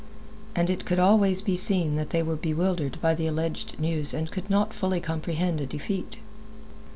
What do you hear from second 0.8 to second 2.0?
could always be seen